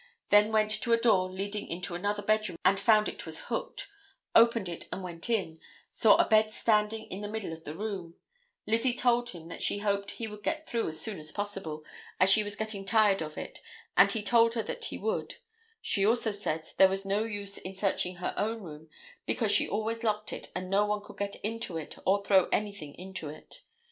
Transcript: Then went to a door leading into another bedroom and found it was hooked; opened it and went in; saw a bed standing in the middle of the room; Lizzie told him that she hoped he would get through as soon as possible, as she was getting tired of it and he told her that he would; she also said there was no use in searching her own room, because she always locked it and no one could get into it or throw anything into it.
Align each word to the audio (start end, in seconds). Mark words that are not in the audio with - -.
Then 0.29 0.51
went 0.51 0.71
to 0.71 0.93
a 0.93 0.97
door 0.99 1.29
leading 1.29 1.67
into 1.67 1.93
another 1.93 2.23
bedroom 2.23 2.57
and 2.65 2.79
found 2.79 3.07
it 3.07 3.27
was 3.27 3.39
hooked; 3.51 3.87
opened 4.33 4.67
it 4.67 4.87
and 4.91 5.03
went 5.03 5.29
in; 5.29 5.59
saw 5.91 6.15
a 6.15 6.25
bed 6.27 6.49
standing 6.49 7.05
in 7.11 7.21
the 7.21 7.27
middle 7.27 7.53
of 7.53 7.65
the 7.65 7.75
room; 7.75 8.15
Lizzie 8.65 8.95
told 8.95 9.29
him 9.29 9.45
that 9.45 9.61
she 9.61 9.77
hoped 9.77 10.09
he 10.09 10.25
would 10.25 10.41
get 10.41 10.65
through 10.65 10.87
as 10.87 10.99
soon 10.99 11.19
as 11.19 11.31
possible, 11.31 11.85
as 12.19 12.31
she 12.31 12.43
was 12.43 12.55
getting 12.55 12.83
tired 12.83 13.21
of 13.21 13.37
it 13.37 13.61
and 13.95 14.11
he 14.13 14.23
told 14.23 14.55
her 14.55 14.63
that 14.63 14.85
he 14.85 14.97
would; 14.97 15.35
she 15.83 16.03
also 16.03 16.31
said 16.31 16.63
there 16.77 16.87
was 16.89 17.05
no 17.05 17.23
use 17.23 17.59
in 17.59 17.75
searching 17.75 18.15
her 18.15 18.33
own 18.37 18.63
room, 18.63 18.89
because 19.27 19.51
she 19.51 19.69
always 19.69 20.03
locked 20.03 20.33
it 20.33 20.51
and 20.55 20.67
no 20.67 20.83
one 20.83 21.01
could 21.03 21.17
get 21.17 21.35
into 21.43 21.77
it 21.77 21.95
or 22.07 22.23
throw 22.23 22.45
anything 22.49 22.95
into 22.95 23.29
it. 23.29 23.61